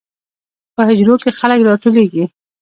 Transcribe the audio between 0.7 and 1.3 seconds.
په حجرو کې